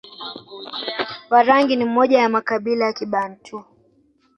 [1.29, 3.63] Warangi ni moja ya makabila ya Kibantu